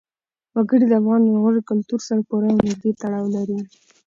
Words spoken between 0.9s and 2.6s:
افغان لرغوني کلتور سره پوره او